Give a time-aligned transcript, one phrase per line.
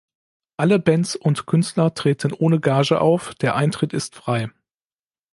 [0.57, 4.49] Alle Bands und Künstler treten ohne Gage auf, der Eintritt ist frei.